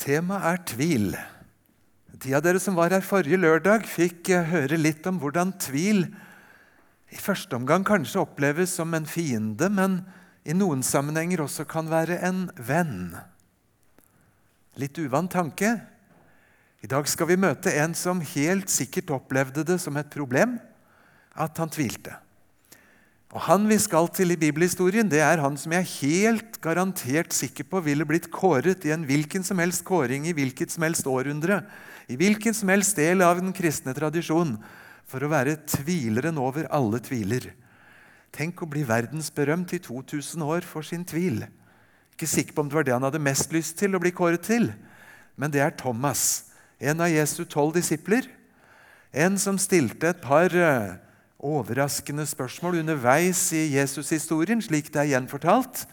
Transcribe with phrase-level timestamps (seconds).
[0.00, 1.10] Temaet er tvil.
[2.20, 6.06] De av dere som var her forrige lørdag, fikk eh, høre litt om hvordan tvil
[7.10, 10.00] i første omgang kanskje oppleves som en fiende, men
[10.48, 13.12] i noen sammenhenger også kan være en venn.
[14.80, 15.74] Litt uvant tanke.
[16.80, 20.56] I dag skal vi møte en som helt sikkert opplevde det som et problem
[21.36, 22.14] at han tvilte.
[23.30, 27.34] Og Han vi skal til i bibelhistorien, det er han som jeg er helt garantert
[27.34, 31.06] sikker på ville blitt kåret i en hvilken som helst kåring i hvilket som helst
[31.06, 31.60] århundre,
[32.10, 34.56] i hvilken som helst del av den kristne tradisjon,
[35.06, 37.52] for å være tvileren over alle tviler.
[38.34, 41.44] Tenk å bli verdensberømt i 2000 år for sin tvil.
[42.14, 44.42] Ikke sikker på om det var det han hadde mest lyst til å bli kåret
[44.46, 44.72] til,
[45.38, 46.50] men det er Thomas,
[46.82, 48.26] en av Jesu tolv disipler.
[49.14, 50.98] En som stilte et par eh,
[51.40, 55.86] overraskende spørsmål underveis i Jesus-historien, slik det er gjenfortalt,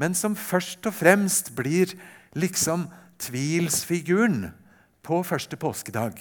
[0.00, 1.94] men som først og fremst blir
[2.34, 2.88] liksom
[3.22, 4.50] tvilsfiguren
[5.06, 6.18] på første påskedag.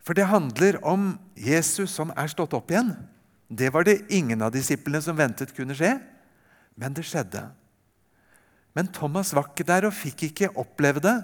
[0.00, 2.94] For det handler om Jesus som er stått opp igjen.
[3.48, 5.96] Det var det ingen av disiplene som ventet kunne skje,
[6.76, 7.44] men det skjedde.
[8.76, 11.16] Men Thomas var ikke der og fikk ikke oppleve det.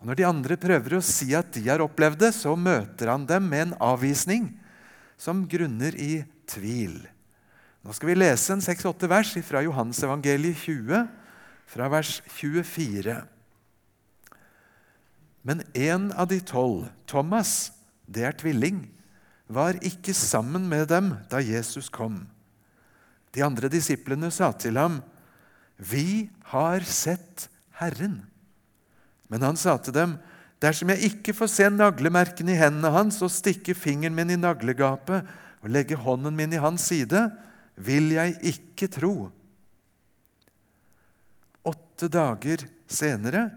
[0.00, 3.26] Og Når de andre prøver å si at de har opplevd det, så møter han
[3.28, 4.48] dem med en avvisning
[5.20, 7.02] som grunner i tvil.
[7.84, 11.02] Nå skal vi lese en 6-8 vers fra Johansevangeliet 20,
[11.70, 13.18] fra vers 24.
[15.44, 17.70] Men en av de tolv, Thomas,
[18.08, 18.82] det er tvilling,
[19.50, 22.22] var ikke sammen med dem da Jesus kom.
[23.34, 25.02] De andre disiplene sa til ham,
[25.76, 27.48] 'Vi har sett
[27.80, 28.26] Herren.'
[29.28, 30.18] Men han sa til dem,
[30.60, 35.28] Dersom jeg ikke får se naglemerkene i hendene hans og stikke fingeren min i naglegapet
[35.64, 37.30] og legge hånden min i hans side,
[37.80, 39.30] vil jeg ikke tro.
[41.64, 43.48] Åtte dager senere,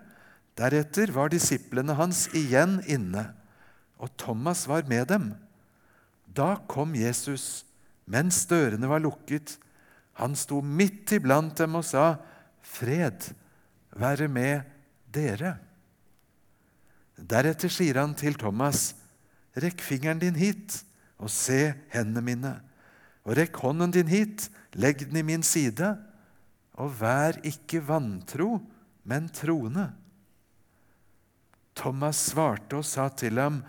[0.55, 3.29] deretter, var disiplene hans igjen inne,
[3.99, 5.29] og Thomas var med dem.
[6.27, 7.65] Da kom Jesus
[8.07, 9.57] mens dørene var lukket.
[10.19, 12.17] Han sto midt iblant dem og sa,
[12.63, 13.33] 'Fred
[13.91, 14.63] være med
[15.11, 15.57] dere'.
[17.17, 18.95] Deretter sier han til Thomas,
[19.53, 20.83] 'Rekk fingeren din hit
[21.17, 22.61] og se hendene mine.'
[23.23, 25.97] 'Og rekk hånden din hit, legg den i min side.'
[26.73, 28.59] 'Og vær ikke vantro,
[29.05, 29.93] men troende.'
[31.75, 33.63] Thomas svarte og sa til ham,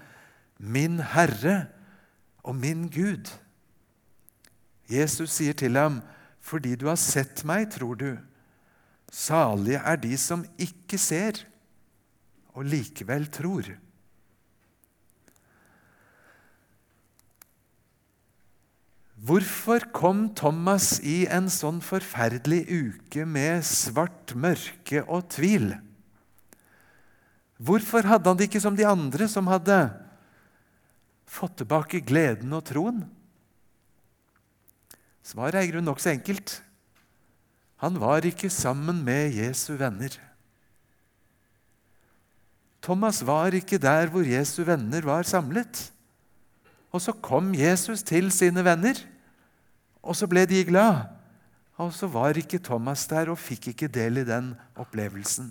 [0.59, 1.66] 'Min Herre
[2.43, 3.31] og min Gud.'
[4.91, 6.03] Jesus sier til ham,
[6.41, 8.19] 'Fordi du har sett meg, tror du.'
[9.12, 11.44] Salige er de som ikke ser
[12.54, 13.72] og likevel tror.
[19.25, 25.70] Hvorfor kom Thomas i en sånn forferdelig uke med svart mørke og tvil?
[27.56, 29.78] Hvorfor hadde han det ikke som de andre, som hadde
[31.25, 33.00] fått tilbake gleden og troen?
[35.25, 36.59] Svaret er i grunnen nokså enkelt.
[37.81, 40.12] Han var ikke sammen med Jesu venner.
[42.84, 45.87] Thomas var ikke der hvor Jesu venner var samlet.
[46.93, 48.99] Og så kom Jesus til sine venner,
[50.05, 51.06] og så ble de glad.
[51.81, 55.49] Og så var ikke Thomas der og fikk ikke del i den opplevelsen.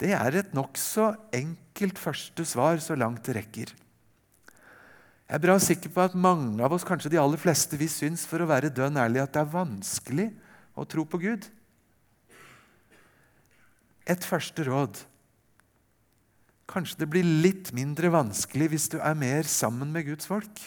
[0.00, 3.74] Det er et nokså enkelt første svar så langt det rekker.
[5.30, 8.24] Jeg er bra sikker på at mange av oss, kanskje de aller fleste, vi syns
[8.26, 10.26] for å være dønn ærlig at det er vanskelig
[10.74, 11.44] å tro på Gud.
[14.10, 15.04] Et første råd
[16.70, 20.60] Kanskje det blir litt mindre vanskelig hvis du er mer sammen med Guds folk.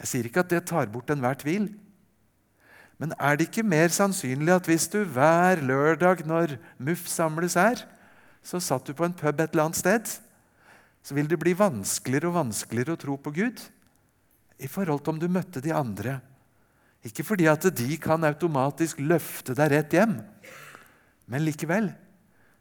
[0.00, 1.68] Jeg sier ikke at det tar bort enhver tvil.
[2.96, 7.82] Men er det ikke mer sannsynlig at hvis du hver lørdag når MUF samles her,
[8.40, 10.14] så satt du på en pub et eller annet sted,
[11.04, 13.60] så vil det bli vanskeligere og vanskeligere å tro på Gud
[14.56, 16.16] i forhold til om du møtte de andre.
[17.04, 20.16] Ikke fordi at de kan automatisk løfte deg rett hjem,
[21.28, 21.92] men likevel.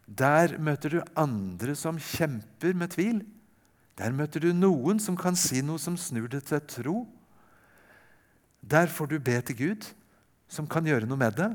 [0.05, 3.23] Der møter du andre som kjemper med tvil.
[3.97, 6.97] Der møter du noen som kan si noe som snur det til tro.
[8.61, 9.87] Der får du be til Gud,
[10.47, 11.49] som kan gjøre noe med det.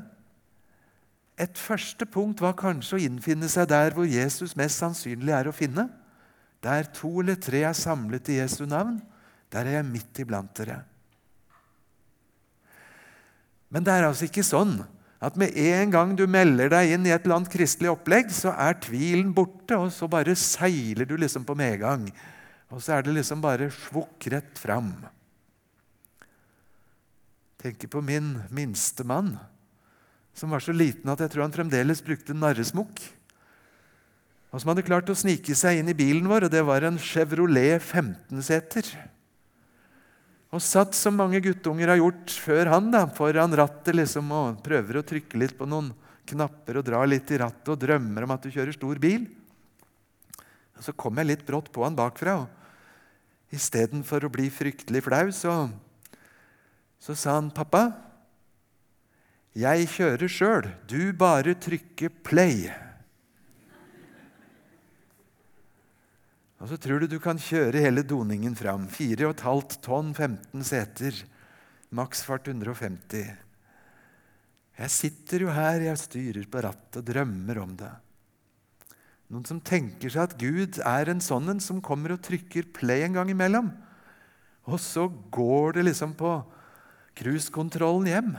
[1.41, 5.55] Et første punkt var kanskje å innfinne seg der hvor Jesus mest sannsynlig er å
[5.55, 5.87] finne.
[6.61, 8.99] Der to eller tre er samlet i Jesu navn,
[9.51, 10.81] der er jeg midt iblant dere.
[13.71, 14.75] Men det er altså ikke sånn
[15.21, 18.55] at med en gang du melder deg inn i et eller annet kristelig opplegg, så
[18.57, 22.07] er tvilen borte, og så bare seiler du liksom på medgang.
[22.73, 24.89] Og så er det liksom bare svukk rett fram.
[27.61, 29.35] Tenker på min minstemann,
[30.33, 33.03] som var så liten at jeg tror han fremdeles brukte narresmokk.
[34.51, 36.97] og som hadde klart å snike seg inn i bilen vår, og det var en
[36.97, 38.89] Chevrolet 15-seter.
[40.51, 44.99] Og satt som mange guttunger har gjort før han, da, foran rattet liksom, og prøver
[44.99, 45.93] å trykke litt på noen
[46.27, 49.29] knapper og dra litt i rattet og drømmer om at du kjører stor bil.
[50.75, 55.25] Og Så kom jeg litt brått på han bakfra, og istedenfor å bli fryktelig flau,
[55.31, 55.55] så,
[56.99, 57.91] så sa han, 'Pappa,
[59.55, 60.71] jeg kjører sjøl.
[60.87, 62.90] Du bare trykker play.'
[66.61, 68.85] Og så tror du du kan kjøre hele doningen fram.
[68.85, 71.23] 4,5 tonn, 15 seter.
[71.89, 73.31] Maksfart 150.
[74.81, 77.89] Jeg sitter jo her, jeg styrer på rattet og drømmer om det.
[79.31, 83.05] Noen som tenker seg at Gud er en sånn en som kommer og trykker play
[83.07, 83.71] en gang imellom.
[84.69, 86.35] Og så går det liksom på
[87.17, 88.35] cruisekontrollen hjem.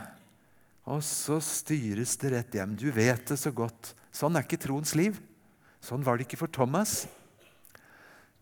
[0.93, 2.77] Og så styres det rett hjem.
[2.79, 3.91] Du vet det så godt.
[4.15, 5.19] Sånn er ikke troens liv.
[5.83, 7.03] Sånn var det ikke for Thomas.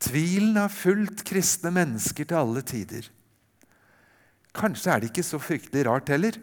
[0.02, 3.06] Tvilen har fulgt kristne mennesker til alle tider.
[4.58, 6.40] Kanskje er det ikke så fryktelig rart heller.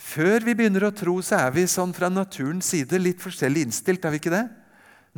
[0.00, 4.04] Før vi begynner å tro, så er vi sånn fra naturens side litt forskjellig innstilt.
[4.04, 4.46] er vi ikke det?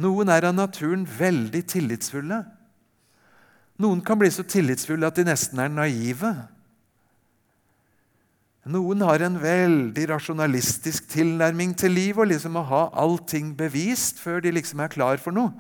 [0.01, 2.41] Noen er av naturen veldig tillitsfulle.
[3.83, 6.33] Noen kan bli så tillitsfulle at de nesten er naive.
[8.73, 14.39] Noen har en veldig rasjonalistisk tilnærming til livet og liksom å ha allting bevist før
[14.45, 15.51] de liksom er klar for noe.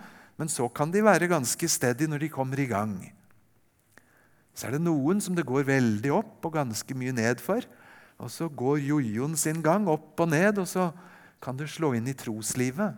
[0.42, 2.96] Men så kan de være ganske steady når de kommer i gang.
[4.50, 7.62] Så er det noen som det går veldig opp og ganske mye ned for.
[8.18, 10.88] Og så går jojoen sin gang opp og ned, og så
[11.42, 12.96] kan det slå inn i troslivet.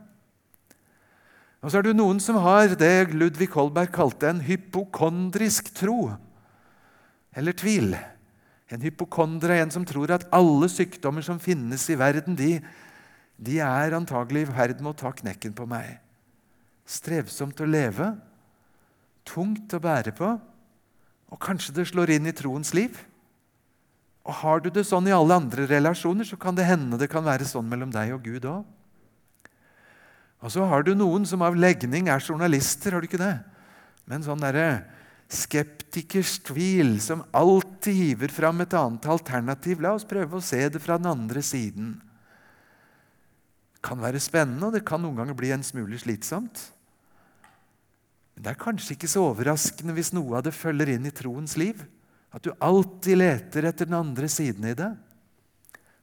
[1.60, 6.14] Og så er det noen som har det Ludvig Holberg kalte en hypokondrisk tro.
[7.36, 7.92] Eller tvil.
[8.72, 12.56] En hypokondre er en som tror at alle sykdommer som finnes i verden, de,
[13.36, 16.00] de er antagelig i ferd med å ta knekken på meg
[16.84, 18.12] strevsomt å leve,
[19.24, 20.34] tungt å bære på,
[21.32, 22.98] og kanskje det slår inn i troens liv.
[24.24, 27.24] Og Har du det sånn i alle andre relasjoner, så kan det hende det kan
[27.24, 28.64] være sånn mellom deg og Gud òg.
[30.44, 33.38] Og så har du noen som av legning er journalister, har du ikke det?
[34.04, 34.84] Med en sånn derre
[35.32, 39.80] skeptikers tvil som alltid hiver fram et annet alternativ.
[39.80, 41.94] La oss prøve å se det fra den andre siden.
[43.72, 46.60] Det kan være spennende, og det kan noen ganger bli en smule slitsomt.
[48.34, 51.56] Men det er kanskje ikke så overraskende hvis noe av det følger inn i troens
[51.60, 51.82] liv.
[52.34, 54.90] At du alltid leter etter den andre siden i det.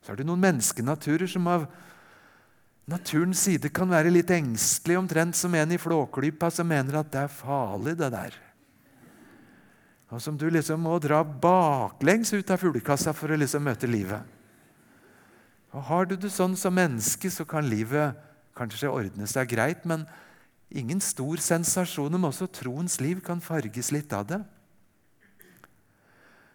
[0.02, 1.68] Så er det noen menneskenaturer som av
[2.90, 7.26] naturens side kan være litt engstelig, omtrent som en i Flåklypa som mener at det
[7.26, 8.38] er farlig, det der.
[10.12, 14.24] Og som du liksom må dra baklengs ut av fuglekassa for å liksom møte livet.
[15.72, 18.18] Og Har du det sånn som menneske, så kan livet
[18.58, 20.04] kanskje ordne seg greit, men
[20.72, 24.40] Ingen stor sensasjon, om også troens liv kan farges litt av det.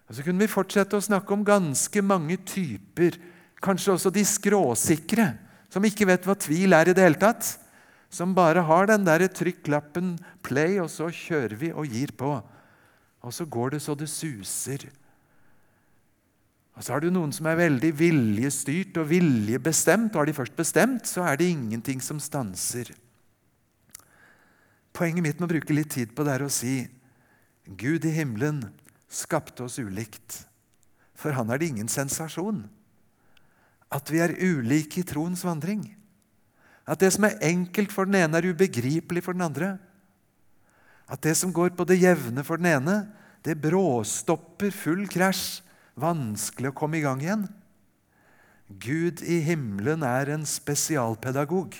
[0.06, 3.18] Og Så kunne vi fortsette å snakke om ganske mange typer,
[3.60, 5.32] kanskje også de skråsikre,
[5.68, 7.56] som ikke vet hva tvil er i det hele tatt.
[8.08, 12.40] Som bare har den der trykklappen 'play', og så kjører vi og gir på.
[13.22, 14.86] Og så går det så det suser.
[16.76, 20.12] Og så har du noen som er veldig viljestyrt og viljebestemt.
[20.14, 22.92] Og har de først bestemt, så er det ingenting som stanser.
[24.96, 26.86] Poenget mitt med å bruke litt tid på det er å si
[27.76, 28.62] Gud i himmelen
[29.12, 30.46] skapte oss ulikt.
[31.16, 32.62] For han er det ingen sensasjon.
[33.92, 35.82] At vi er ulike i troens vandring.
[36.88, 39.74] At det som er enkelt for den ene, er ubegripelig for den andre.
[41.10, 42.96] At det som går på det jevne for den ene,
[43.44, 45.60] det bråstopper full krasj.
[45.96, 47.46] Vanskelig å komme i gang igjen.
[48.68, 51.76] Gud i himmelen er en spesialpedagog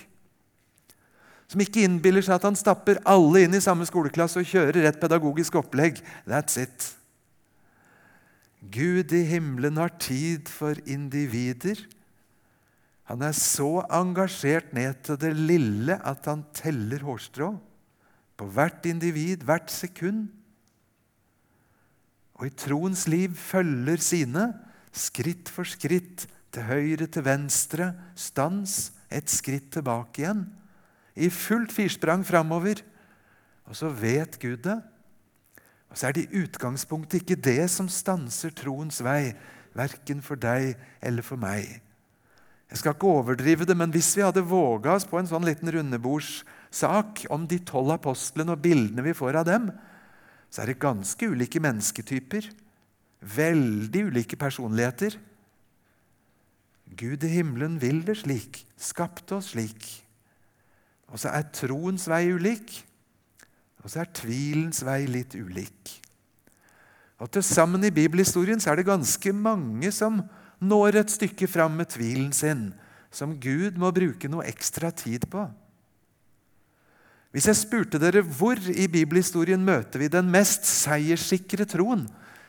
[1.47, 4.99] som ikke innbiller seg at han stapper alle inn i samme skoleklasse og kjører et
[4.99, 6.01] pedagogisk opplegg.
[6.27, 6.89] That's it.
[8.59, 11.79] Gud i himmelen har tid for individer.
[13.07, 17.53] Han er så engasjert ned til det lille at han teller hårstrå
[18.37, 20.27] på hvert individ, hvert sekund.
[22.37, 24.51] Og i troens liv følger sine,
[24.91, 30.45] skritt for skritt, til høyre, til venstre, stans, et skritt tilbake igjen
[31.17, 32.83] i fullt firsprang framover.
[33.67, 34.77] Og så vet Gud det.
[35.91, 39.33] Og så er det i utgangspunktet ikke det som stanser troens vei,
[39.77, 41.81] verken for deg eller for meg.
[42.67, 45.71] Jeg skal ikke overdrive det, men hvis vi hadde våga oss på en sånn liten
[45.71, 49.69] rundebordssak om de tolv apostlene og bildene vi får av dem,
[50.51, 52.49] så er det ganske ulike mennesketyper.
[53.37, 55.15] Veldig ulike personligheter.
[56.97, 59.87] Gud i himmelen vil det slik, skapte oss slik.
[61.11, 62.73] Og så er troens vei ulik.
[63.83, 65.93] Og så er tvilens vei litt ulik.
[67.17, 70.21] Og Til sammen i bibelhistorien så er det ganske mange som
[70.59, 72.71] når et stykke fram med tvilen sin,
[73.13, 75.45] som Gud må bruke noe ekstra tid på.
[77.33, 82.07] Hvis jeg spurte dere hvor i bibelhistorien møter vi den mest seierssikre troen,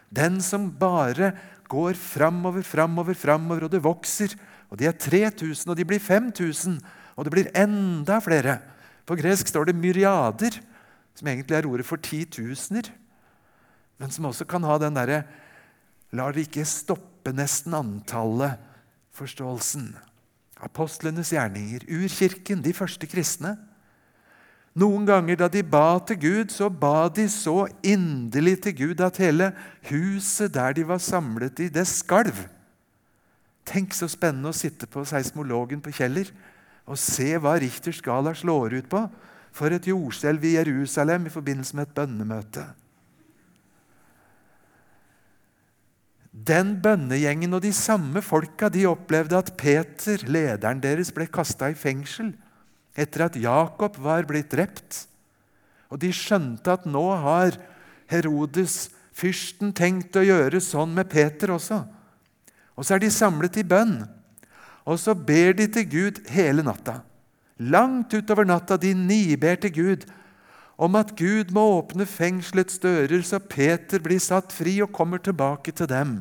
[0.08, 1.34] den som bare
[1.68, 4.32] går framover, framover, framover, og det vokser,
[4.72, 6.78] og de er 3000, og de blir 5000,
[7.18, 8.60] og det blir enda flere.
[9.02, 10.60] På gresk står det myriader,
[11.18, 12.92] som egentlig er ordet for titusener
[13.98, 15.20] men som også kan ha den derre
[16.16, 19.90] Lar det ikke stoppe nesten antallet-forståelsen.
[20.64, 23.60] Apostlenes gjerninger, urkirken, de første kristne.
[24.72, 29.20] Noen ganger da de ba til Gud, så ba de så inderlig til Gud at
[29.20, 29.52] hele
[29.90, 32.48] huset der de var samlet i, det skalv.
[33.68, 36.32] Tenk så spennende å sitte på seismologen på Kjeller
[36.88, 39.04] og se hva Richters skala slår ut på
[39.54, 42.64] for et jordskjelv i Jerusalem i forbindelse med et bønnemøte.
[46.32, 51.78] Den bønnegjengen og de samme folka de opplevde at Peter, lederen deres, ble kasta i
[51.78, 52.30] fengsel
[52.98, 55.04] etter at Jakob var blitt drept.
[55.90, 57.56] Og de skjønte at nå har
[58.10, 61.82] Herodes, fyrsten, tenkt å gjøre sånn med Peter også.
[62.78, 64.00] Og så er de samlet i bønn,
[64.88, 67.02] og så ber de til Gud hele natta.
[67.58, 70.06] Langt utover natta de niber til Gud
[70.78, 75.74] om at Gud må åpne fengselets dører så Peter blir satt fri og kommer tilbake
[75.74, 76.20] til dem.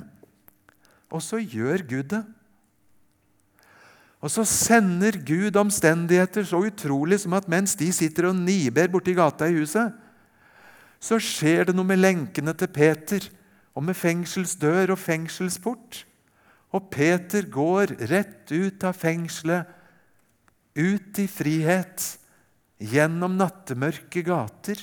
[1.14, 2.24] Og så gjør Gud det.
[4.18, 9.14] Og så sender Gud omstendigheter så utrolig som at mens de sitter og niber borti
[9.16, 9.94] gata i huset,
[11.00, 13.30] så skjer det noe med lenkene til Peter
[13.78, 16.07] og med fengselsdør og fengselsport.
[16.77, 19.65] Og Peter går rett ut av fengselet,
[20.77, 22.03] ut i frihet
[22.77, 24.77] gjennom nattemørke gater,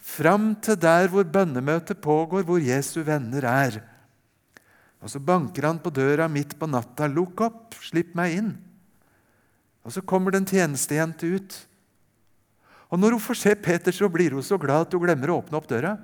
[0.00, 3.80] fram til der hvor bønnemøtet pågår, hvor Jesu venner er.
[5.02, 7.06] Og Så banker han på døra midt på natta.
[7.06, 7.76] 'Lukk opp!
[7.84, 8.56] Slipp meg inn!'
[9.84, 11.66] Og Så kommer det en tjenestejente ut.
[12.90, 15.42] Og Når hun får se Peter, så blir hun så glad at hun glemmer å
[15.42, 15.98] åpne opp døra.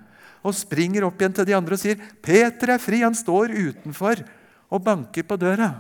[0.44, 3.00] Og springer opp igjen til de andre og sier, 'Peter er fri!
[3.00, 4.26] Han står utenfor
[4.72, 5.74] og banker på døra.'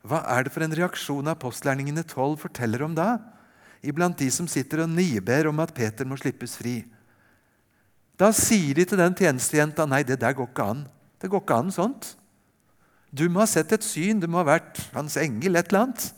[0.00, 3.18] Hva er det for en reaksjon apostlærningene 12 forteller om da?
[3.82, 6.80] iblant de som sitter og niber om at Peter må slippes fri.
[8.20, 10.84] Da sier de til den tjenestejenta nei, det der går ikke an.
[11.20, 12.14] Det går ikke an sånt.
[13.10, 16.10] Du må ha sett et syn, du må ha vært hans engel, et eller annet.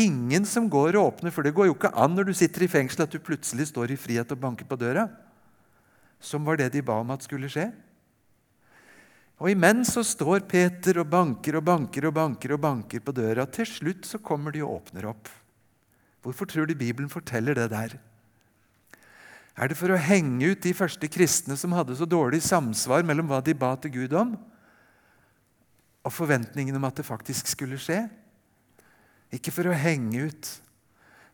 [0.00, 2.70] Ingen som går og åpner, for det går jo ikke an når du sitter i
[2.70, 5.06] fengsel at du plutselig står i frihet og banker på døra.
[6.20, 7.70] Som var det de ba om at skulle skje.
[9.40, 13.46] Og Imens så står Peter og banker og banker og banker og banker på døra.
[13.48, 15.30] Til slutt så kommer de og åpner opp.
[16.20, 17.96] Hvorfor tror du Bibelen forteller det der?
[19.56, 23.28] Er det for å henge ut de første kristne som hadde så dårlig samsvar mellom
[23.30, 24.36] hva de ba til Gud om,
[26.00, 28.04] og forventningen om at det faktisk skulle skje?
[29.32, 30.52] Ikke for å henge ut.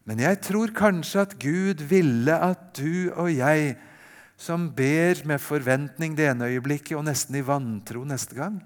[0.06, 3.74] Men jeg tror kanskje at Gud ville at du og jeg,
[4.36, 8.60] som ber med forventning det ene øyeblikket og nesten i vantro neste gang,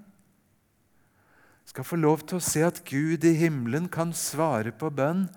[1.65, 5.29] skal få lov til å se at Gud i himmelen kan svare på bønn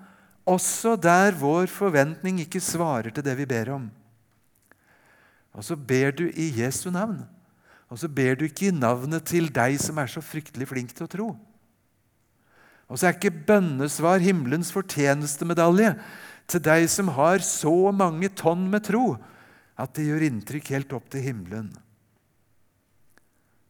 [0.44, 3.86] også der vår forventning ikke svarer til det vi ber om.
[5.54, 7.22] Og så ber du i Jesu navn.
[7.88, 11.06] Og så ber du ikke i navnet til deg som er så fryktelig flink til
[11.06, 11.28] å tro.
[12.90, 15.94] Og så er ikke bønnesvar himmelens fortjenestemedalje
[16.50, 19.14] til deg som har så mange tonn med tro
[19.80, 21.70] at det gjør inntrykk helt opp til himmelen.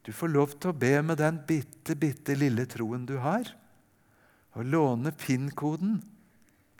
[0.05, 3.49] Du får lov til å be med den bitte, bitte lille troen du har,
[4.55, 5.97] og låne PIN-koden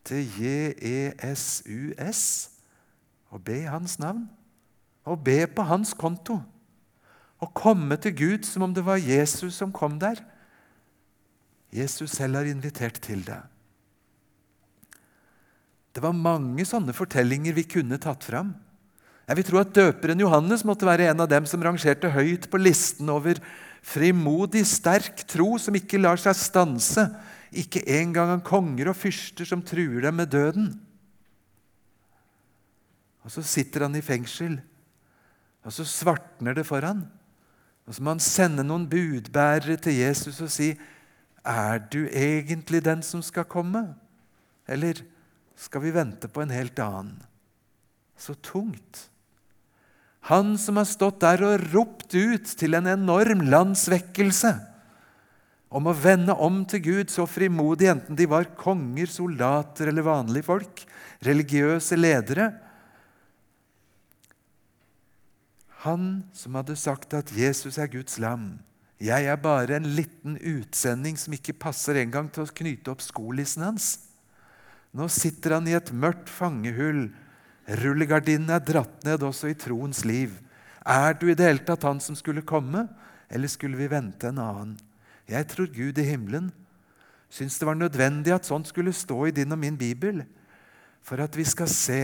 [0.05, 2.21] til JESUS
[3.33, 4.29] og be i hans navn.
[5.05, 6.39] Og be på hans konto.
[7.41, 10.21] Og komme til Gud som om det var Jesus som kom der.
[11.73, 13.41] Jesus selv har invitert til det.
[15.95, 18.53] Det var mange sånne fortellinger vi kunne tatt fram.
[19.25, 22.61] Jeg vil tro at Døperen Johannes måtte være en av dem som rangerte høyt på
[22.61, 23.39] listen over
[23.85, 27.07] frimodig, sterk tro som ikke lar seg stanse
[27.55, 30.69] ikke engang av konger og fyrster som truer dem med døden.
[33.25, 34.59] Og så sitter han i fengsel,
[35.65, 37.05] og så svartner det for han.
[37.85, 40.77] Og så må han sende noen budbærere til Jesus og si,
[41.45, 43.95] 'Er du egentlig den som skal komme?'
[44.67, 45.01] Eller
[45.55, 47.21] skal vi vente på en helt annen?
[48.17, 49.09] Så tungt.
[50.29, 54.55] Han som har stått der og ropt ut til en enorm landsvekkelse
[55.75, 60.47] om å vende om til Gud så frimodig, enten de var konger, soldater eller vanlige
[60.47, 60.83] folk,
[61.25, 62.53] religiøse ledere.
[65.83, 68.55] Han som hadde sagt at Jesus er Guds lam.
[69.03, 73.65] Jeg er bare en liten utsending som ikke passer engang til å knyte opp skolissen
[73.67, 73.89] hans.
[74.95, 77.09] Nå sitter han i et mørkt fangehull.
[77.65, 80.35] Rullegardinen er dratt ned også i troens liv.
[80.85, 82.85] Er du i det hele tatt han som skulle komme,
[83.29, 84.75] eller skulle vi vente en annen?
[85.25, 86.51] Jeg tror Gud i himmelen
[87.33, 90.21] syns det var nødvendig at sånt skulle stå i din og min bibel,
[91.01, 92.01] for at vi skal se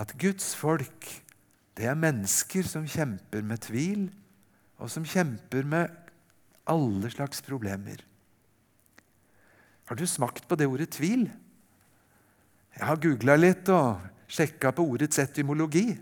[0.00, 1.08] at Guds folk,
[1.76, 4.08] det er mennesker som kjemper med tvil,
[4.80, 5.92] og som kjemper med
[6.68, 8.00] alle slags problemer.
[9.86, 11.28] Har du smakt på det ordet tvil?
[12.72, 14.00] Jeg har googla litt og
[14.32, 15.92] sjekka på ordets etymologi.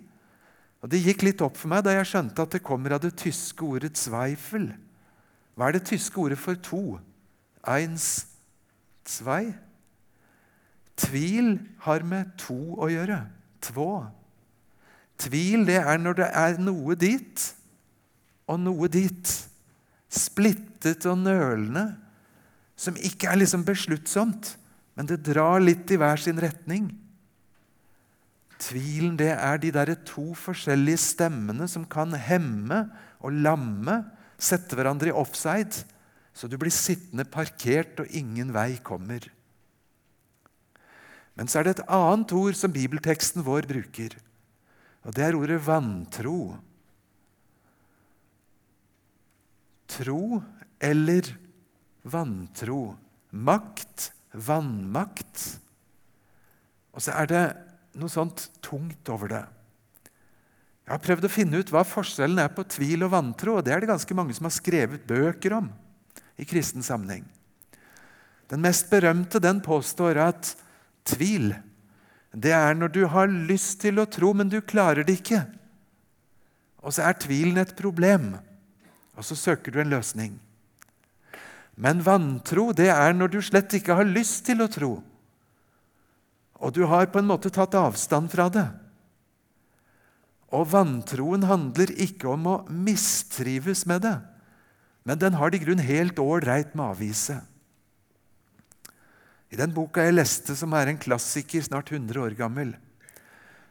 [0.81, 3.17] Og Det gikk litt opp for meg da jeg skjønte at det kommer av det
[3.19, 4.73] tyske ordet 'zweifel'.
[5.57, 7.01] Hva er det tyske ordet for to?
[7.67, 8.27] Eins,
[9.05, 9.53] zwei?
[10.97, 13.27] Tvil har med to å gjøre.
[13.61, 14.07] Två.
[15.21, 17.55] Tvil det er når det er noe dit
[18.49, 19.33] og noe dit.
[20.09, 21.97] Splittet og nølende.
[22.77, 24.57] Som ikke er liksom besluttsomt,
[24.97, 26.89] men det drar litt i hver sin retning.
[28.61, 32.85] Tvilen det er de der to forskjellige stemmene som kan hemme
[33.21, 34.03] og lamme,
[34.41, 35.85] sette hverandre i offside,
[36.33, 39.25] så du blir sittende parkert og ingen vei kommer.
[41.37, 44.17] Men så er det et annet ord som bibelteksten vår bruker,
[45.05, 46.41] og det er ordet vantro.
[49.91, 50.43] Tro
[50.81, 51.33] eller
[52.05, 52.83] vantro.
[53.31, 55.45] Makt, vannmakt.
[56.93, 57.45] Og så er det
[57.99, 59.43] noe sånt tungt over det.
[60.87, 63.57] Jeg har prøvd å finne ut hva forskjellen er på tvil og vantro.
[63.59, 65.69] og Det er det ganske mange som har skrevet bøker om
[66.41, 67.25] i kristen sammenheng.
[68.51, 70.55] Den mest berømte den påstår at
[71.07, 71.53] tvil
[72.31, 75.45] det er når du har lyst til å tro, men du klarer det ikke.
[76.83, 78.37] Og så er tvilen et problem,
[79.19, 80.37] og så søker du en løsning.
[81.81, 84.93] Men vantro det er når du slett ikke har lyst til å tro,
[86.61, 88.67] og du har på en måte tatt avstand fra det.
[90.53, 94.19] Og vantroen handler ikke om å mistrives med det,
[95.09, 97.39] men den har det i grunn helt ålreit med å avvise.
[99.51, 102.75] I den boka jeg leste, som er en klassiker, snart 100 år gammel,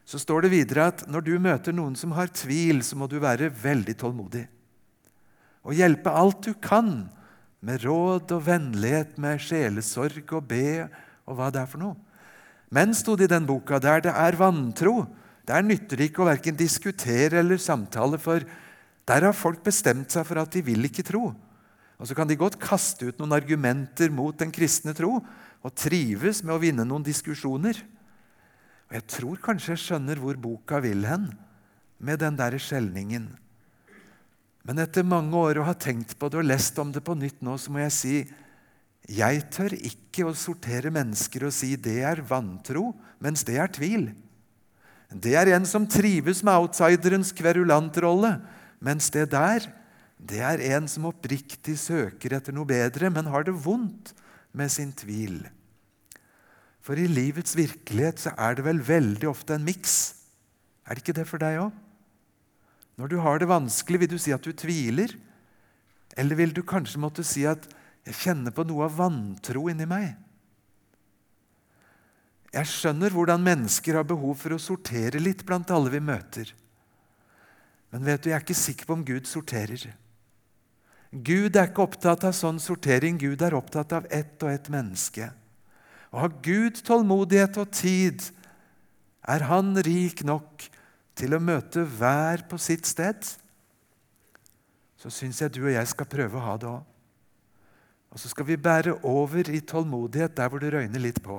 [0.04, 3.20] så står det videre at når du møter noen som har tvil, så må du
[3.22, 4.42] være veldig tålmodig.
[5.62, 7.06] Og hjelpe alt du kan,
[7.60, 10.88] med råd og vennlighet, med sjelesorg og be
[11.28, 12.09] og hva det er for noe.
[12.70, 15.04] Men, sto det i den boka, der det er vantro,
[15.46, 18.44] der nytter det ikke å verken diskutere eller samtale, for
[19.10, 21.32] der har folk bestemt seg for at de vil ikke tro.
[22.00, 25.18] Og Så kan de godt kaste ut noen argumenter mot den kristne tro
[25.60, 27.76] og trives med å vinne noen diskusjoner.
[28.88, 31.28] Og Jeg tror kanskje jeg skjønner hvor boka vil hen
[31.98, 33.28] med den der skjelningen.
[34.64, 37.42] Men etter mange år å ha tenkt på det og lest om det på nytt
[37.44, 38.14] nå, så må jeg si
[39.08, 42.90] jeg tør ikke å sortere mennesker og si det er vantro,
[43.22, 44.10] mens det er tvil.
[45.10, 48.36] Det er en som trives med outsiderens kverulantrolle,
[48.78, 49.66] mens det der,
[50.20, 54.12] det er en som oppriktig søker etter noe bedre, men har det vondt
[54.52, 55.42] med sin tvil.
[56.84, 59.96] For i livets virkelighet så er det vel veldig ofte en miks.
[60.86, 61.74] Er det ikke det for deg òg?
[63.00, 65.12] Når du har det vanskelig, vil du si at du tviler?
[66.18, 67.64] Eller vil du kanskje måtte si at
[68.04, 70.16] 'jeg kjenner på noe av vantro inni meg'?
[72.50, 76.50] Jeg skjønner hvordan mennesker har behov for å sortere litt blant alle vi møter.
[77.90, 79.84] Men vet du, jeg er ikke sikker på om Gud sorterer.
[81.10, 83.18] Gud er ikke opptatt av sånn sortering.
[83.18, 85.30] Gud er opptatt av ett og ett menneske.
[86.10, 88.22] Og har Gud tålmodighet og tid,
[89.26, 90.64] er Han rik nok
[91.14, 93.26] til å møte hver på sitt sted.
[94.98, 96.89] Så syns jeg du og jeg skal prøve å ha det òg.
[98.10, 101.38] Og så skal vi bære over i tålmodighet der hvor det røyner litt på.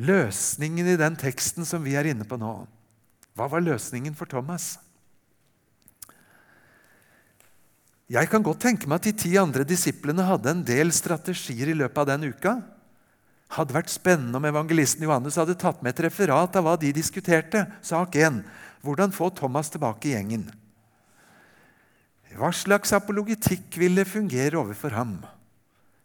[0.00, 2.54] Løsningen i den teksten som vi er inne på nå,
[3.36, 4.78] hva var løsningen for Thomas?
[8.10, 11.76] Jeg kan godt tenke meg at de ti andre disiplene hadde en del strategier i
[11.78, 12.56] løpet av den uka.
[13.54, 17.62] Hadde vært spennende om evangelisten Johannes hadde tatt med et referat av hva de diskuterte.
[17.86, 18.40] Sak 1.
[18.82, 20.48] Hvordan få Thomas tilbake i gjengen.
[22.36, 25.16] Hva slags apologitikk ville fungere overfor ham?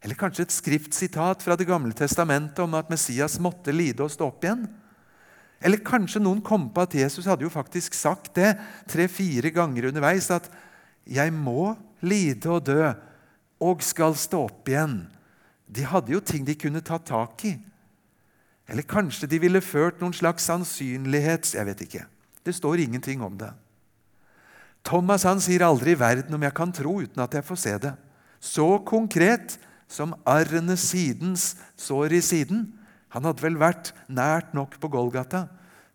[0.01, 4.29] Eller kanskje et skriftsitat fra Det gamle testamentet om at Messias måtte lide og stå
[4.29, 4.65] opp igjen?
[5.65, 8.53] Eller kanskje noen kom på at Jesus hadde jo faktisk sagt det
[8.91, 10.49] tre-fire ganger underveis, at
[11.05, 12.93] 'jeg må lide og dø,
[13.61, 15.07] og skal stå opp igjen.
[15.67, 17.57] De hadde jo ting de kunne ta tak i.
[18.67, 21.53] Eller kanskje de ville ført noen slags sannsynlighets...
[21.55, 22.05] Jeg vet ikke.
[22.43, 23.53] Det står ingenting om det.
[24.85, 27.73] Thomas han sier aldri i verden om jeg kan tro uten at jeg får se
[27.87, 27.93] det.
[28.39, 29.57] Så konkret
[29.89, 32.67] som arrene sidens sår i siden.
[33.15, 35.47] Han hadde vel vært nært nok på Golgata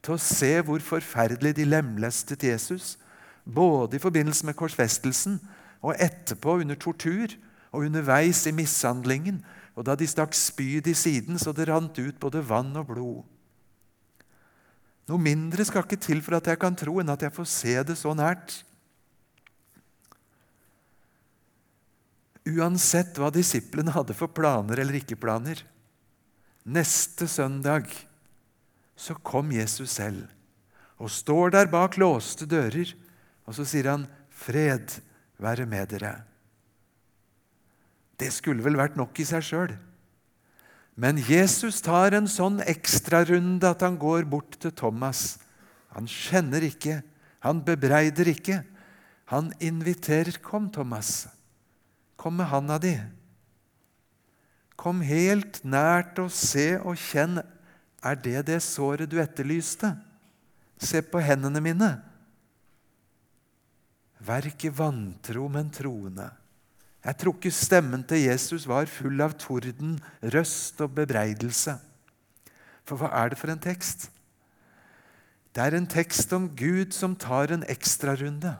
[0.03, 2.97] til å se hvor forferdelig de lemlestet Jesus,
[3.45, 5.39] både i forbindelse med korsfestelsen
[5.85, 7.35] og etterpå under tortur
[7.71, 9.43] og underveis i mishandlingen,
[9.77, 13.21] og da de stakk spyd i siden så det rant ut både vann og blod.
[15.11, 17.77] Noe mindre skal ikke til for at jeg kan tro, enn at jeg får se
[17.87, 18.61] det så nært.
[22.49, 25.61] Uansett hva disiplene hadde for planer eller ikke planer.
[26.65, 27.89] Neste søndag
[28.97, 30.29] så kom Jesus selv
[31.01, 32.93] og står der bak låste dører,
[33.49, 35.01] og så sier han, 'Fred
[35.41, 36.23] være med dere'.
[38.21, 39.73] Det skulle vel vært nok i seg sjøl.
[40.97, 45.39] Men Jesus tar en sånn ekstrarunde at han går bort til Thomas.
[45.97, 47.01] Han kjenner ikke,
[47.41, 48.61] han bebreider ikke.
[49.33, 50.37] Han inviterer.
[50.37, 51.29] 'Kom, Thomas.
[52.21, 52.93] Kom med handa di.
[54.77, 57.41] Kom helt nært og se og kjenn.
[58.05, 59.95] Er det det såret du etterlyste?
[60.77, 61.91] Se på hendene mine.
[64.21, 66.29] Vær ikke vantro, men troende.
[67.01, 71.79] Jeg tror ikke stemmen til Jesus var full av torden, røst og bebreidelse.
[72.85, 74.11] For hva er det for en tekst?
[75.57, 78.59] Det er en tekst om Gud som tar en ekstrarunde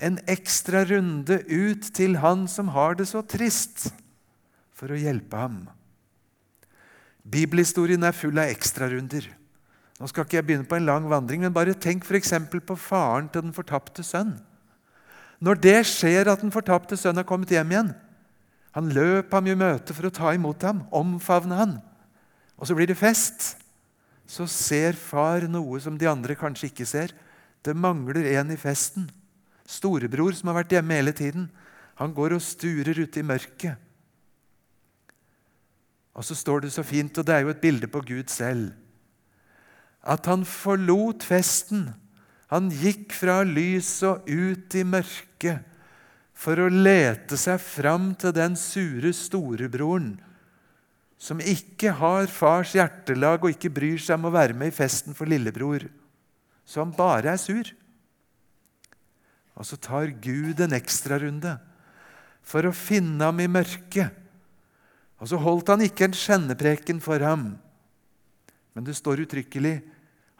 [0.00, 3.90] en ekstra runde ut til han som har det så trist,
[4.72, 5.58] for å hjelpe ham.
[7.20, 9.26] Bibelhistorien er full av ekstrarunder.
[10.00, 12.32] Nå skal ikke jeg begynne på en lang vandring, men bare tenk f.eks.
[12.48, 14.38] på faren til den fortapte sønn.
[15.40, 17.94] Når det skjer at den fortapte sønn har kommet hjem igjen
[18.76, 21.72] Han løp ham i møte for å ta imot ham, omfavne han.
[22.54, 23.56] Og så blir det fest.
[24.30, 27.10] Så ser far noe som de andre kanskje ikke ser.
[27.66, 29.08] Det mangler en i festen.
[29.70, 31.46] Storebror, som har vært hjemme hele tiden,
[32.00, 33.78] han går og sturer ute i mørket.
[36.16, 38.72] Og så står det så fint, og det er jo et bilde på Gud selv,
[40.00, 41.90] at han forlot festen.
[42.50, 45.66] Han gikk fra lyset og ut i mørket
[46.34, 50.16] for å lete seg fram til den sure storebroren
[51.20, 55.16] som ikke har fars hjertelag og ikke bryr seg om å være med i festen
[55.16, 55.84] for lillebror,
[56.64, 57.68] som bare er sur.
[59.60, 61.58] Og så tar Gud en ekstrarunde
[62.40, 64.16] for å finne ham i mørket.
[65.20, 67.52] Og så holdt han ikke en skjennepreken for ham,
[68.72, 69.80] men det står uttrykkelig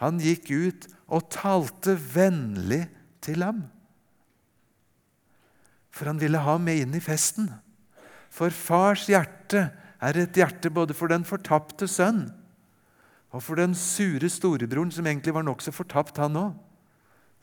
[0.01, 2.87] han gikk ut og talte vennlig
[3.21, 3.67] til ham.
[5.93, 7.51] For han ville ha med inn i festen.
[8.33, 9.67] For fars hjerte
[10.01, 12.31] er et hjerte både for den fortapte sønn
[13.31, 16.55] og for den sure storebroren, som egentlig var nokså fortapt, han òg.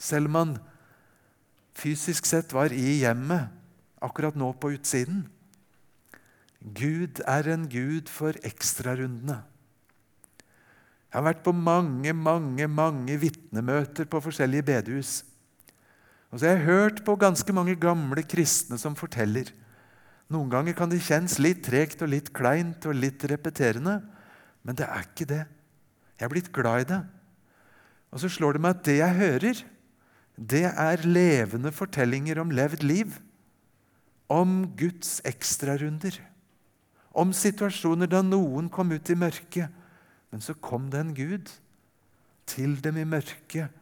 [0.02, 0.58] Selv om han
[1.78, 3.52] fysisk sett var i hjemmet,
[4.02, 5.26] akkurat nå på utsiden.
[6.62, 9.44] Gud er en gud for ekstrarundene.
[11.08, 15.22] Jeg har vært på mange mange, mange vitnemøter på forskjellige bedehus.
[16.32, 19.54] Og så har jeg hørt på ganske mange gamle kristne som forteller.
[20.28, 24.02] Noen ganger kan det kjennes litt tregt og litt kleint og litt repeterende,
[24.68, 25.46] men det er ikke det.
[26.18, 27.00] Jeg er blitt glad i det.
[28.12, 29.64] Og så slår det meg at det jeg hører,
[30.38, 33.18] det er levende fortellinger om levd liv.
[34.30, 36.20] Om Guds ekstrarunder.
[37.18, 39.74] Om situasjoner da noen kom ut i mørket,
[40.30, 41.50] men så kom det en Gud
[42.48, 43.74] til dem i mørket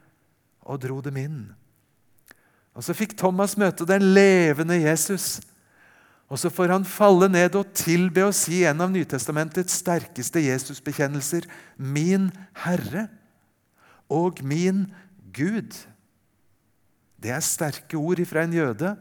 [0.63, 1.41] og dro dem inn.
[2.75, 5.39] Og Så fikk Thomas møte den levende Jesus.
[6.27, 11.45] Og så får han falle ned og tilbe og si en av Nytestamentets sterkeste Jesusbekjennelser.
[11.77, 12.31] Min
[12.65, 13.07] Herre
[14.09, 14.87] og min
[15.35, 15.75] Gud.
[17.25, 18.91] Det er sterke ord fra en jøde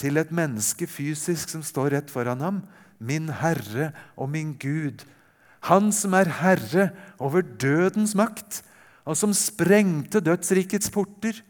[0.00, 2.58] til et menneske fysisk som står rett foran ham.
[3.00, 5.00] Min Herre og min Gud.
[5.64, 8.60] Han som er herre over dødens makt,
[9.08, 11.40] og som sprengte dødsrikets porter,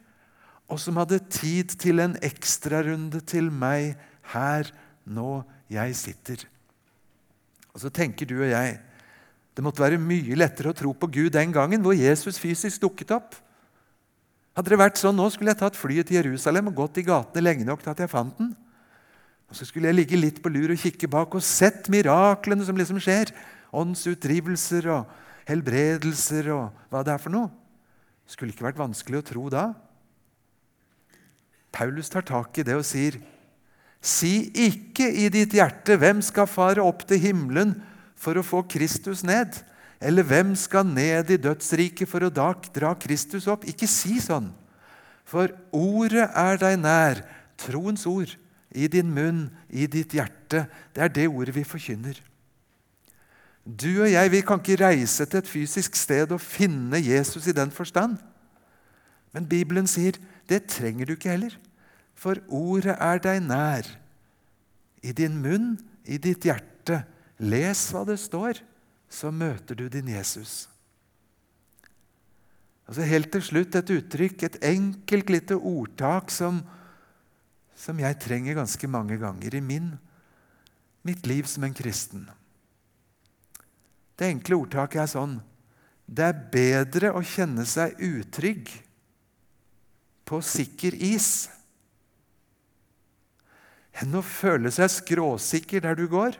[0.70, 3.98] og som hadde tid til en ekstrarunde til meg
[4.30, 4.70] her
[5.02, 6.46] nå jeg sitter.
[7.74, 8.78] Og Så tenker du og jeg
[9.56, 13.10] det måtte være mye lettere å tro på Gud den gangen hvor Jesus fysisk dukket
[13.12, 13.34] opp.
[14.60, 17.40] Hadde det vært sånn nå, skulle jeg tatt flyet til Jerusalem og gått i gatene
[17.40, 18.50] lenge nok til at jeg fant den.
[19.48, 22.76] Og Så skulle jeg ligge litt på lur og kikke bak og sett miraklene som
[22.76, 23.32] liksom skjer.
[23.72, 25.08] Åndsutdrivelser og
[25.48, 27.48] helbredelser og hva det er for noe.
[28.28, 29.64] Skulle ikke vært vanskelig å tro da.
[31.72, 33.16] Paulus tar tak i det og sier
[34.04, 37.78] Si ikke i ditt hjerte hvem skal fare opp til himmelen
[38.12, 39.56] for å få Kristus ned,
[40.00, 43.66] eller hvem skal ned i dødsriket for å dra Kristus opp?
[43.68, 44.48] Ikke si sånn.
[45.28, 47.20] For ordet er deg nær,
[47.60, 48.32] troens ord,
[48.72, 50.64] i din munn, i ditt hjerte.
[50.94, 52.16] Det er det ordet vi forkynner.
[53.60, 57.54] Du og jeg vi kan ikke reise til et fysisk sted og finne Jesus i
[57.54, 58.16] den forstand.
[59.36, 60.16] Men Bibelen sier
[60.48, 61.52] det trenger du ikke heller.
[62.16, 63.84] For ordet er deg nær.
[65.04, 65.76] I din munn,
[66.08, 67.02] i ditt hjerte.
[67.40, 68.58] Les hva det står,
[69.10, 70.68] så møter du din Jesus.
[72.86, 76.62] Altså Helt til slutt et uttrykk, et enkelt lite ordtak som,
[77.78, 79.92] som jeg trenger ganske mange ganger i min,
[81.06, 82.28] mitt liv som en kristen.
[84.18, 85.38] Det enkle ordtaket er sånn
[86.04, 88.68] Det er bedre å kjenne seg utrygg
[90.26, 91.48] på sikker is
[94.00, 96.36] enn å føle seg skråsikker der du går,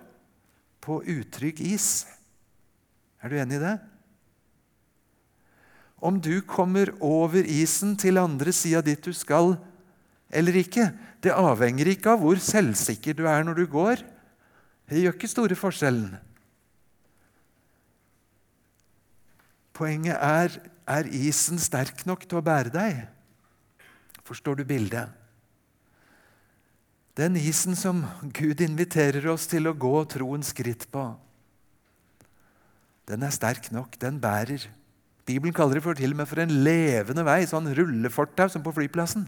[0.80, 2.06] på utrygg is.
[3.20, 3.76] Er du enig i det?
[6.00, 9.59] Om du kommer over isen til andre sida dit du skal
[10.30, 10.87] eller ikke,
[11.20, 14.02] det avhenger ikke av hvor selvsikker du er når du går.
[14.88, 16.12] Det gjør ikke store forskjellen.
[19.76, 23.00] Poenget er er isen sterk nok til å bære deg.
[24.26, 25.11] Forstår du bildet?
[27.18, 28.02] Den isen som
[28.35, 31.04] Gud inviterer oss til å gå troens skritt på,
[33.11, 33.99] den er sterk nok.
[34.01, 34.68] Den bærer.
[35.27, 38.75] Bibelen kaller det for til og med for en levende vei, sånn rullefortau som på
[38.75, 39.27] flyplassen.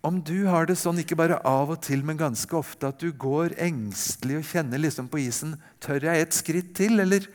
[0.00, 3.12] Om du har det sånn ikke bare av og til, men ganske ofte, at du
[3.12, 7.02] går engstelig og kjenner liksom på isen Tør jeg et skritt til?
[7.04, 7.26] Eller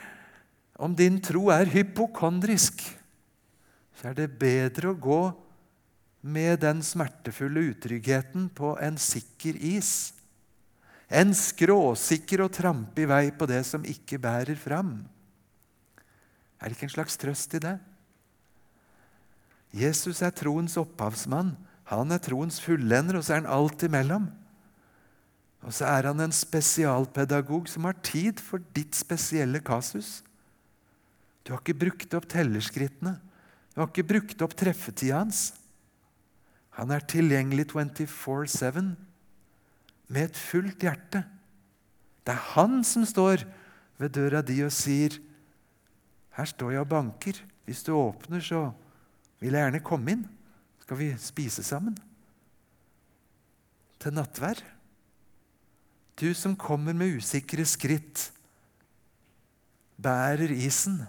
[0.81, 2.81] om din tro er hypokondrisk,
[3.95, 5.21] så er det bedre å gå
[6.25, 10.14] med den smertefulle utryggheten på en sikker is.
[11.09, 12.53] En skråsikker og
[12.97, 15.05] i vei på det som ikke bærer fram.
[16.59, 17.77] Er det ikke en slags trøst i det?
[19.75, 21.53] Jesus er troens opphavsmann.
[21.91, 24.29] Han er troens fullender, og så er han alt imellom.
[25.65, 30.23] Og så er han en spesialpedagog som har tid for ditt spesielle kasus.
[31.45, 33.19] Du har ikke brukt opp tellerskrittene.
[33.73, 35.51] Du har ikke brukt opp treffetida hans.
[36.79, 38.95] Han er tilgjengelig 24-7
[40.07, 41.23] med et fullt hjerte.
[42.25, 43.45] Det er han som står
[44.01, 45.19] ved døra di og sier,
[46.35, 47.33] 'Her står jeg og banker.
[47.65, 48.73] Hvis du åpner, så
[49.39, 50.29] vil jeg gjerne komme inn.
[50.81, 51.97] Skal vi spise sammen?'
[53.99, 54.61] Til nattvær.
[56.19, 58.31] Du som kommer med usikre skritt,
[60.01, 61.07] bærer isen.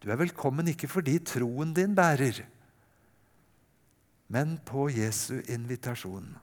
[0.00, 2.46] Du er velkommen ikke fordi troen din bærer
[4.28, 6.36] men på Jesu invitasjon.